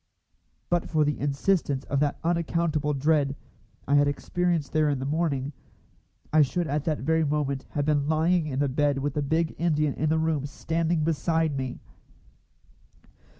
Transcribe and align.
But 0.67 0.89
for 0.89 1.05
the 1.05 1.19
insistence 1.19 1.83
of 1.83 1.99
that 1.99 2.17
unaccountable 2.23 2.95
dread 2.95 3.35
I 3.87 3.93
had 3.93 4.07
experienced 4.07 4.73
there 4.73 4.89
in 4.89 4.97
the 4.97 5.05
morning, 5.05 5.53
I 6.33 6.41
should 6.41 6.65
at 6.65 6.85
that 6.85 7.01
very 7.01 7.23
moment 7.23 7.67
have 7.73 7.85
been 7.85 8.07
lying 8.07 8.47
in 8.47 8.57
the 8.57 8.67
bed 8.67 8.97
with 8.97 9.13
the 9.13 9.21
big 9.21 9.53
Indian 9.59 9.93
in 9.93 10.09
the 10.09 10.17
room 10.17 10.47
standing 10.47 11.03
beside 11.03 11.55
me. 11.55 11.81